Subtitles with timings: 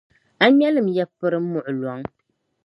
[0.43, 1.99] A ŋmɛlimya piri m-muɣi lɔŋ.